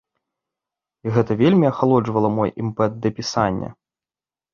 [1.07, 3.69] І гэта вельмі ахалоджвала мой імпэт да пісання.